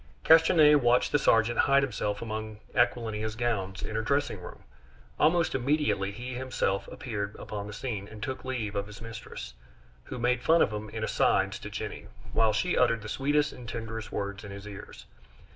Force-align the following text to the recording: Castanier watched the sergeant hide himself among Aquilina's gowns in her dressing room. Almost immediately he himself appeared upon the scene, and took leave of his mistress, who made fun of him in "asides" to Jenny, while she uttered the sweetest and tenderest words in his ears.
Castanier 0.23 0.79
watched 0.79 1.11
the 1.11 1.19
sergeant 1.19 1.59
hide 1.59 1.83
himself 1.83 2.23
among 2.23 2.57
Aquilina's 2.73 3.35
gowns 3.35 3.83
in 3.83 3.95
her 3.95 4.01
dressing 4.01 4.41
room. 4.41 4.63
Almost 5.19 5.53
immediately 5.53 6.11
he 6.11 6.33
himself 6.33 6.87
appeared 6.87 7.35
upon 7.37 7.67
the 7.67 7.71
scene, 7.73 8.07
and 8.07 8.23
took 8.23 8.43
leave 8.43 8.75
of 8.75 8.87
his 8.87 8.99
mistress, 8.99 9.53
who 10.05 10.17
made 10.17 10.41
fun 10.41 10.63
of 10.63 10.73
him 10.73 10.89
in 10.89 11.03
"asides" 11.03 11.59
to 11.59 11.69
Jenny, 11.69 12.07
while 12.33 12.51
she 12.51 12.75
uttered 12.75 13.03
the 13.03 13.09
sweetest 13.09 13.53
and 13.53 13.69
tenderest 13.69 14.11
words 14.11 14.43
in 14.43 14.49
his 14.49 14.67
ears. 14.67 15.05